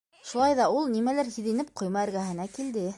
Шулай 0.29 0.55
ҙа 0.59 0.67
ул, 0.77 0.89
нимәлер 0.95 1.31
һиҙенеп, 1.37 1.71
ҡойма 1.83 2.07
эргәһенә 2.09 2.53
килде. 2.59 2.89